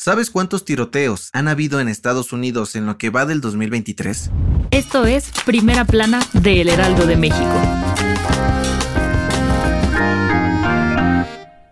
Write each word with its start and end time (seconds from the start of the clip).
¿Sabes 0.00 0.30
cuántos 0.30 0.64
tiroteos 0.64 1.28
han 1.32 1.48
habido 1.48 1.80
en 1.80 1.88
Estados 1.88 2.32
Unidos 2.32 2.76
en 2.76 2.86
lo 2.86 2.98
que 2.98 3.10
va 3.10 3.26
del 3.26 3.40
2023? 3.40 4.30
Esto 4.70 5.04
es 5.06 5.32
Primera 5.44 5.84
Plana 5.84 6.20
de 6.34 6.60
El 6.60 6.68
Heraldo 6.68 7.04
de 7.04 7.16
México. 7.16 7.60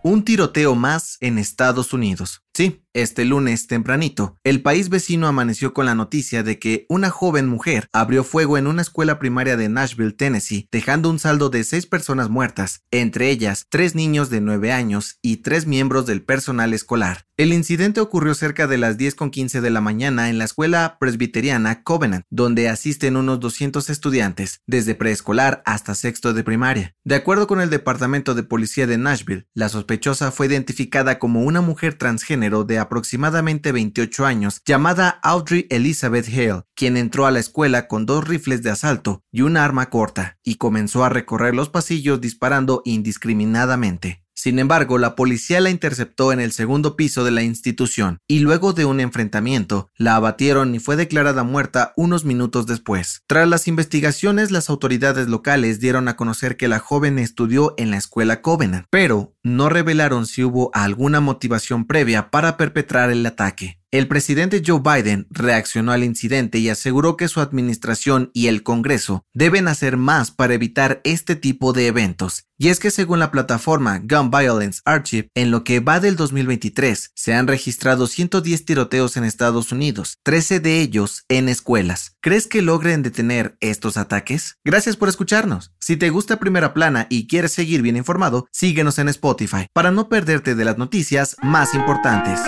Un 0.03 0.25
tiroteo 0.25 0.75
más 0.75 1.15
en 1.21 1.37
Estados 1.37 1.93
Unidos. 1.93 2.41
Sí, 2.57 2.81
este 2.97 3.23
lunes 3.25 3.67
tempranito, 3.67 4.39
el 4.43 4.63
país 4.63 4.89
vecino 4.89 5.27
amaneció 5.27 5.71
con 5.75 5.85
la 5.85 5.93
noticia 5.93 6.41
de 6.41 6.57
que 6.57 6.87
una 6.89 7.11
joven 7.11 7.47
mujer 7.47 7.87
abrió 7.93 8.23
fuego 8.23 8.57
en 8.57 8.65
una 8.65 8.81
escuela 8.81 9.19
primaria 9.19 9.55
de 9.55 9.69
Nashville, 9.69 10.13
Tennessee, 10.13 10.67
dejando 10.71 11.11
un 11.11 11.19
saldo 11.19 11.51
de 11.51 11.63
seis 11.63 11.85
personas 11.85 12.31
muertas, 12.31 12.81
entre 12.89 13.29
ellas 13.29 13.67
tres 13.69 13.93
niños 13.93 14.31
de 14.31 14.41
nueve 14.41 14.71
años 14.71 15.19
y 15.21 15.37
tres 15.37 15.67
miembros 15.67 16.07
del 16.07 16.23
personal 16.23 16.73
escolar. 16.73 17.27
El 17.37 17.53
incidente 17.53 18.01
ocurrió 18.01 18.33
cerca 18.33 18.65
de 18.65 18.79
las 18.79 18.97
10.15 18.97 19.61
de 19.61 19.69
la 19.69 19.79
mañana 19.79 20.31
en 20.31 20.39
la 20.39 20.45
escuela 20.45 20.97
presbiteriana 20.99 21.83
Covenant, 21.83 22.25
donde 22.31 22.67
asisten 22.67 23.15
unos 23.15 23.39
200 23.39 23.91
estudiantes, 23.91 24.63
desde 24.65 24.95
preescolar 24.95 25.61
hasta 25.63 25.93
sexto 25.93 26.33
de 26.33 26.43
primaria. 26.43 26.95
De 27.03 27.13
acuerdo 27.13 27.45
con 27.45 27.61
el 27.61 27.69
Departamento 27.69 28.33
de 28.33 28.41
Policía 28.41 28.87
de 28.87 28.97
Nashville, 28.97 29.45
la 29.53 29.69
sospechosa 29.69 30.31
fue 30.31 30.47
identificada 30.47 31.19
como 31.19 31.43
una 31.43 31.61
mujer 31.61 31.93
transgénero 31.93 32.46
de 32.49 32.79
aproximadamente 32.79 33.71
28 33.71 34.25
años 34.25 34.61
llamada 34.65 35.19
Audrey 35.21 35.67
Elizabeth 35.69 36.27
Hale, 36.27 36.63
quien 36.75 36.95
entró 36.95 37.25
a 37.25 37.31
la 37.31 37.39
escuela 37.39 37.87
con 37.87 38.05
dos 38.05 38.27
rifles 38.27 38.63
de 38.63 38.69
asalto 38.69 39.21
y 39.31 39.41
una 39.41 39.65
arma 39.65 39.89
corta, 39.89 40.37
y 40.43 40.55
comenzó 40.55 41.03
a 41.03 41.09
recorrer 41.09 41.53
los 41.53 41.69
pasillos 41.69 42.21
disparando 42.21 42.81
indiscriminadamente. 42.85 44.26
Sin 44.47 44.59
embargo, 44.59 44.97
la 44.97 45.13
policía 45.13 45.59
la 45.59 45.71
interceptó 45.71 46.31
en 46.31 46.39
el 46.39 46.53
segundo 46.53 46.95
piso 46.95 47.25
de 47.25 47.31
la 47.31 47.43
institución 47.43 48.19
y 48.29 48.39
luego 48.39 48.71
de 48.71 48.85
un 48.85 49.01
enfrentamiento, 49.01 49.89
la 49.97 50.15
abatieron 50.15 50.73
y 50.73 50.79
fue 50.79 50.95
declarada 50.95 51.43
muerta 51.43 51.91
unos 51.97 52.23
minutos 52.23 52.65
después. 52.65 53.23
Tras 53.27 53.45
las 53.49 53.67
investigaciones, 53.67 54.51
las 54.51 54.69
autoridades 54.69 55.27
locales 55.27 55.81
dieron 55.81 56.07
a 56.07 56.15
conocer 56.15 56.55
que 56.55 56.69
la 56.69 56.79
joven 56.79 57.19
estudió 57.19 57.73
en 57.75 57.91
la 57.91 57.97
escuela 57.97 58.41
Covenant, 58.41 58.85
pero 58.89 59.35
no 59.43 59.67
revelaron 59.67 60.25
si 60.25 60.45
hubo 60.45 60.71
alguna 60.73 61.19
motivación 61.19 61.85
previa 61.85 62.31
para 62.31 62.55
perpetrar 62.55 63.09
el 63.09 63.25
ataque. 63.25 63.76
El 63.97 64.07
presidente 64.07 64.61
Joe 64.63 64.79
Biden 64.79 65.25
reaccionó 65.31 65.91
al 65.91 66.03
incidente 66.03 66.59
y 66.59 66.69
aseguró 66.69 67.17
que 67.17 67.27
su 67.27 67.41
administración 67.41 68.29
y 68.31 68.45
el 68.45 68.61
Congreso 68.61 69.25
deben 69.33 69.67
hacer 69.67 69.97
más 69.97 70.29
para 70.29 70.53
evitar 70.53 71.01
este 71.03 71.35
tipo 71.35 71.73
de 71.73 71.87
eventos. 71.87 72.43
Y 72.59 72.67
es 72.67 72.79
que 72.79 72.91
según 72.91 73.17
la 73.17 73.31
plataforma 73.31 73.99
Gun 74.03 74.29
Violence 74.29 74.81
Archive, 74.85 75.31
en 75.33 75.49
lo 75.49 75.63
que 75.63 75.79
va 75.79 75.99
del 75.99 76.15
2023, 76.15 77.11
se 77.15 77.33
han 77.33 77.47
registrado 77.47 78.05
110 78.05 78.65
tiroteos 78.65 79.17
en 79.17 79.23
Estados 79.23 79.71
Unidos, 79.71 80.19
13 80.21 80.59
de 80.59 80.79
ellos 80.79 81.23
en 81.27 81.49
escuelas. 81.49 82.17
¿Crees 82.21 82.45
que 82.45 82.61
logren 82.61 83.01
detener 83.01 83.57
estos 83.61 83.97
ataques? 83.97 84.59
Gracias 84.63 84.95
por 84.95 85.09
escucharnos. 85.09 85.71
Si 85.79 85.97
te 85.97 86.11
gusta 86.11 86.37
Primera 86.37 86.75
Plana 86.75 87.07
y 87.09 87.25
quieres 87.25 87.53
seguir 87.53 87.81
bien 87.81 87.97
informado, 87.97 88.45
síguenos 88.51 88.99
en 88.99 89.09
Spotify 89.09 89.65
para 89.73 89.89
no 89.89 90.07
perderte 90.07 90.53
de 90.53 90.65
las 90.65 90.77
noticias 90.77 91.35
más 91.41 91.73
importantes. 91.73 92.39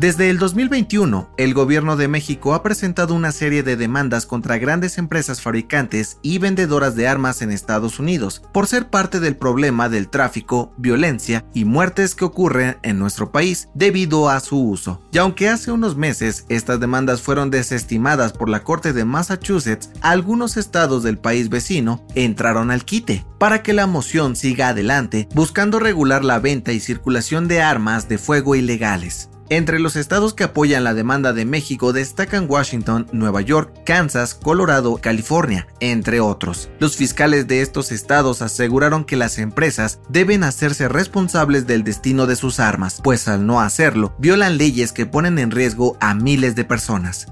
Desde 0.00 0.30
el 0.30 0.38
2021, 0.38 1.28
el 1.36 1.52
gobierno 1.52 1.94
de 1.94 2.08
México 2.08 2.54
ha 2.54 2.62
presentado 2.62 3.12
una 3.12 3.32
serie 3.32 3.62
de 3.62 3.76
demandas 3.76 4.24
contra 4.24 4.56
grandes 4.56 4.96
empresas 4.96 5.42
fabricantes 5.42 6.16
y 6.22 6.38
vendedoras 6.38 6.96
de 6.96 7.06
armas 7.06 7.42
en 7.42 7.50
Estados 7.50 7.98
Unidos 7.98 8.40
por 8.50 8.66
ser 8.66 8.88
parte 8.88 9.20
del 9.20 9.36
problema 9.36 9.90
del 9.90 10.08
tráfico, 10.08 10.72
violencia 10.78 11.44
y 11.52 11.66
muertes 11.66 12.14
que 12.14 12.24
ocurren 12.24 12.78
en 12.82 12.98
nuestro 12.98 13.30
país 13.30 13.68
debido 13.74 14.30
a 14.30 14.40
su 14.40 14.58
uso. 14.58 15.02
Y 15.12 15.18
aunque 15.18 15.50
hace 15.50 15.70
unos 15.70 15.96
meses 15.96 16.46
estas 16.48 16.80
demandas 16.80 17.20
fueron 17.20 17.50
desestimadas 17.50 18.32
por 18.32 18.48
la 18.48 18.64
Corte 18.64 18.94
de 18.94 19.04
Massachusetts, 19.04 19.90
algunos 20.00 20.56
estados 20.56 21.02
del 21.02 21.18
país 21.18 21.50
vecino 21.50 22.02
entraron 22.14 22.70
al 22.70 22.86
quite 22.86 23.26
para 23.36 23.62
que 23.62 23.74
la 23.74 23.86
moción 23.86 24.34
siga 24.34 24.68
adelante 24.68 25.28
buscando 25.34 25.78
regular 25.78 26.24
la 26.24 26.38
venta 26.38 26.72
y 26.72 26.80
circulación 26.80 27.48
de 27.48 27.60
armas 27.60 28.08
de 28.08 28.16
fuego 28.16 28.54
ilegales. 28.54 29.28
Entre 29.52 29.80
los 29.80 29.96
estados 29.96 30.32
que 30.32 30.44
apoyan 30.44 30.84
la 30.84 30.94
demanda 30.94 31.32
de 31.32 31.44
México 31.44 31.92
destacan 31.92 32.46
Washington, 32.48 33.08
Nueva 33.10 33.40
York, 33.40 33.80
Kansas, 33.84 34.32
Colorado, 34.32 34.98
California, 35.02 35.66
entre 35.80 36.20
otros. 36.20 36.70
Los 36.78 36.94
fiscales 36.94 37.48
de 37.48 37.60
estos 37.60 37.90
estados 37.90 38.42
aseguraron 38.42 39.04
que 39.04 39.16
las 39.16 39.38
empresas 39.38 39.98
deben 40.08 40.44
hacerse 40.44 40.86
responsables 40.86 41.66
del 41.66 41.82
destino 41.82 42.26
de 42.26 42.36
sus 42.36 42.60
armas, 42.60 43.00
pues 43.02 43.26
al 43.26 43.44
no 43.44 43.60
hacerlo, 43.60 44.14
violan 44.18 44.56
leyes 44.56 44.92
que 44.92 45.04
ponen 45.04 45.36
en 45.40 45.50
riesgo 45.50 45.96
a 45.98 46.14
miles 46.14 46.54
de 46.54 46.64
personas. 46.64 47.26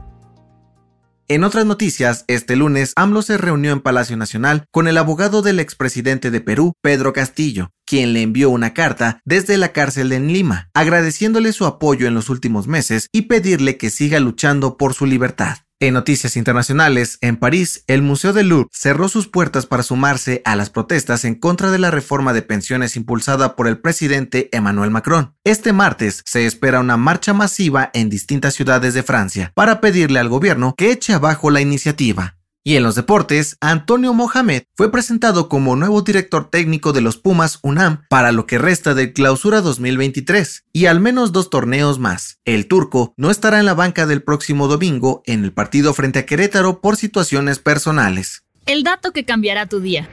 En 1.30 1.44
otras 1.44 1.66
noticias, 1.66 2.24
este 2.26 2.56
lunes, 2.56 2.94
AMLO 2.96 3.20
se 3.20 3.36
reunió 3.36 3.72
en 3.72 3.80
Palacio 3.80 4.16
Nacional 4.16 4.64
con 4.70 4.88
el 4.88 4.96
abogado 4.96 5.42
del 5.42 5.60
expresidente 5.60 6.30
de 6.30 6.40
Perú, 6.40 6.72
Pedro 6.80 7.12
Castillo, 7.12 7.68
quien 7.86 8.14
le 8.14 8.22
envió 8.22 8.48
una 8.48 8.72
carta 8.72 9.20
desde 9.26 9.58
la 9.58 9.72
cárcel 9.74 10.10
en 10.12 10.32
Lima, 10.32 10.70
agradeciéndole 10.72 11.52
su 11.52 11.66
apoyo 11.66 12.06
en 12.06 12.14
los 12.14 12.30
últimos 12.30 12.66
meses 12.66 13.08
y 13.12 13.22
pedirle 13.22 13.76
que 13.76 13.90
siga 13.90 14.20
luchando 14.20 14.78
por 14.78 14.94
su 14.94 15.04
libertad. 15.04 15.58
En 15.80 15.94
noticias 15.94 16.36
internacionales, 16.36 17.18
en 17.20 17.36
París, 17.36 17.84
el 17.86 18.02
Museo 18.02 18.32
del 18.32 18.48
Louvre 18.48 18.68
cerró 18.72 19.08
sus 19.08 19.28
puertas 19.28 19.66
para 19.66 19.84
sumarse 19.84 20.42
a 20.44 20.56
las 20.56 20.70
protestas 20.70 21.24
en 21.24 21.36
contra 21.36 21.70
de 21.70 21.78
la 21.78 21.92
reforma 21.92 22.32
de 22.32 22.42
pensiones 22.42 22.96
impulsada 22.96 23.54
por 23.54 23.68
el 23.68 23.78
presidente 23.78 24.48
Emmanuel 24.50 24.90
Macron. 24.90 25.36
Este 25.44 25.72
martes 25.72 26.24
se 26.26 26.46
espera 26.46 26.80
una 26.80 26.96
marcha 26.96 27.32
masiva 27.32 27.92
en 27.94 28.10
distintas 28.10 28.54
ciudades 28.54 28.92
de 28.92 29.04
Francia 29.04 29.52
para 29.54 29.80
pedirle 29.80 30.18
al 30.18 30.28
gobierno 30.28 30.74
que 30.76 30.90
eche 30.90 31.12
abajo 31.12 31.48
la 31.48 31.60
iniciativa. 31.60 32.37
Y 32.64 32.76
en 32.76 32.82
los 32.82 32.94
deportes, 32.94 33.56
Antonio 33.60 34.12
Mohamed 34.12 34.64
fue 34.76 34.90
presentado 34.90 35.48
como 35.48 35.76
nuevo 35.76 36.02
director 36.02 36.50
técnico 36.50 36.92
de 36.92 37.00
los 37.00 37.16
Pumas 37.16 37.60
UNAM 37.62 38.02
para 38.10 38.32
lo 38.32 38.46
que 38.46 38.58
resta 38.58 38.94
del 38.94 39.12
clausura 39.12 39.60
2023 39.60 40.64
y 40.72 40.86
al 40.86 41.00
menos 41.00 41.32
dos 41.32 41.50
torneos 41.50 41.98
más. 41.98 42.40
El 42.44 42.68
turco 42.68 43.14
no 43.16 43.30
estará 43.30 43.60
en 43.60 43.66
la 43.66 43.74
banca 43.74 44.06
del 44.06 44.22
próximo 44.22 44.68
domingo 44.68 45.22
en 45.24 45.44
el 45.44 45.52
partido 45.52 45.94
frente 45.94 46.18
a 46.18 46.26
Querétaro 46.26 46.80
por 46.80 46.96
situaciones 46.96 47.58
personales. 47.58 48.44
El 48.66 48.82
dato 48.82 49.12
que 49.12 49.24
cambiará 49.24 49.66
tu 49.66 49.80
día. 49.80 50.08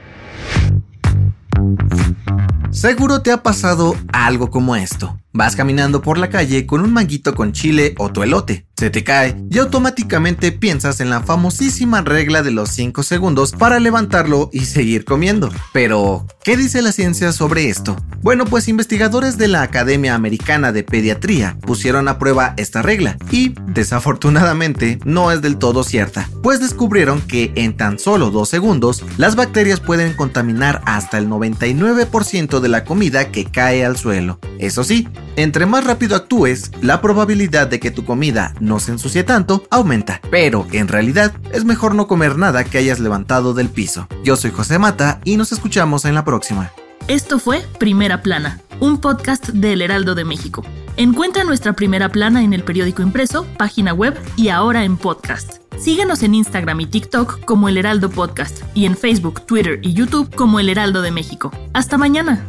Seguro 2.70 3.22
te 3.22 3.32
ha 3.32 3.42
pasado 3.42 3.96
algo 4.12 4.50
como 4.50 4.76
esto. 4.76 5.18
Vas 5.36 5.54
caminando 5.54 6.00
por 6.00 6.16
la 6.16 6.30
calle 6.30 6.64
con 6.64 6.80
un 6.80 6.94
manguito 6.94 7.34
con 7.34 7.52
chile 7.52 7.94
o 7.98 8.10
tu 8.10 8.22
elote. 8.22 8.64
Se 8.74 8.88
te 8.88 9.04
cae 9.04 9.36
y 9.50 9.58
automáticamente 9.58 10.50
piensas 10.50 11.00
en 11.00 11.10
la 11.10 11.20
famosísima 11.20 12.00
regla 12.00 12.42
de 12.42 12.50
los 12.50 12.70
5 12.70 13.02
segundos 13.02 13.52
para 13.52 13.78
levantarlo 13.78 14.48
y 14.50 14.60
seguir 14.60 15.04
comiendo. 15.04 15.50
Pero, 15.74 16.26
¿qué 16.42 16.56
dice 16.56 16.80
la 16.80 16.92
ciencia 16.92 17.32
sobre 17.32 17.68
esto? 17.68 17.96
Bueno, 18.22 18.46
pues 18.46 18.68
investigadores 18.68 19.36
de 19.36 19.48
la 19.48 19.60
Academia 19.60 20.14
Americana 20.14 20.72
de 20.72 20.84
Pediatría 20.84 21.58
pusieron 21.60 22.08
a 22.08 22.18
prueba 22.18 22.54
esta 22.56 22.80
regla 22.80 23.18
y, 23.30 23.54
desafortunadamente, 23.68 24.98
no 25.04 25.32
es 25.32 25.42
del 25.42 25.58
todo 25.58 25.84
cierta, 25.84 26.30
pues 26.42 26.60
descubrieron 26.60 27.20
que 27.20 27.52
en 27.56 27.76
tan 27.76 27.98
solo 27.98 28.30
2 28.30 28.48
segundos 28.48 29.04
las 29.18 29.36
bacterias 29.36 29.80
pueden 29.80 30.14
contaminar 30.14 30.82
hasta 30.86 31.18
el 31.18 31.28
99% 31.28 32.60
de 32.60 32.68
la 32.68 32.84
comida 32.84 33.30
que 33.30 33.44
cae 33.44 33.84
al 33.84 33.96
suelo. 33.96 34.38
Eso 34.58 34.82
sí, 34.82 35.08
entre 35.36 35.66
más 35.66 35.84
rápido 35.84 36.16
actúes, 36.16 36.70
la 36.82 37.00
probabilidad 37.00 37.66
de 37.66 37.80
que 37.80 37.90
tu 37.90 38.04
comida 38.04 38.54
no 38.60 38.80
se 38.80 38.92
ensucie 38.92 39.22
tanto 39.24 39.64
aumenta, 39.70 40.20
pero 40.30 40.66
en 40.72 40.88
realidad 40.88 41.32
es 41.52 41.64
mejor 41.64 41.94
no 41.94 42.06
comer 42.06 42.36
nada 42.36 42.64
que 42.64 42.78
hayas 42.78 43.00
levantado 43.00 43.54
del 43.54 43.68
piso. 43.68 44.08
Yo 44.24 44.36
soy 44.36 44.50
José 44.50 44.78
Mata 44.78 45.20
y 45.24 45.36
nos 45.36 45.52
escuchamos 45.52 46.04
en 46.04 46.14
la 46.14 46.24
próxima. 46.24 46.72
Esto 47.08 47.38
fue 47.38 47.64
Primera 47.78 48.22
Plana, 48.22 48.60
un 48.80 48.98
podcast 48.98 49.50
del 49.50 49.80
Heraldo 49.80 50.16
de 50.16 50.24
México. 50.24 50.64
Encuentra 50.96 51.44
nuestra 51.44 51.74
Primera 51.74 52.08
Plana 52.08 52.42
en 52.42 52.52
el 52.52 52.64
periódico 52.64 53.02
impreso, 53.02 53.46
página 53.58 53.92
web 53.92 54.18
y 54.36 54.48
ahora 54.48 54.82
en 54.84 54.96
podcast. 54.96 55.58
Síguenos 55.78 56.22
en 56.22 56.34
Instagram 56.34 56.80
y 56.80 56.86
TikTok 56.86 57.44
como 57.44 57.68
El 57.68 57.76
Heraldo 57.76 58.10
Podcast 58.10 58.62
y 58.74 58.86
en 58.86 58.96
Facebook, 58.96 59.44
Twitter 59.46 59.78
y 59.82 59.92
YouTube 59.92 60.34
como 60.34 60.58
El 60.58 60.68
Heraldo 60.68 61.02
de 61.02 61.10
México. 61.10 61.52
Hasta 61.74 61.98
mañana. 61.98 62.44